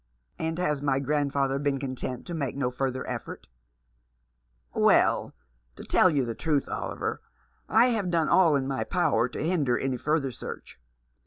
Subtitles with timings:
[0.39, 3.45] "And has my grandfather been content to make no further effort?""
[4.73, 5.35] Well,
[5.75, 7.21] to tell you the truth, Oliver,
[7.69, 10.79] I have done all in my power to hinder any further search.